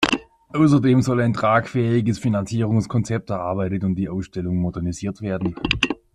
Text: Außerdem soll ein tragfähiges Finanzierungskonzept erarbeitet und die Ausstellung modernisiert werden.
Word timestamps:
Außerdem 0.49 1.03
soll 1.03 1.21
ein 1.21 1.33
tragfähiges 1.33 2.17
Finanzierungskonzept 2.17 3.29
erarbeitet 3.29 3.83
und 3.83 3.93
die 3.93 4.09
Ausstellung 4.09 4.55
modernisiert 4.57 5.21
werden. 5.21 5.53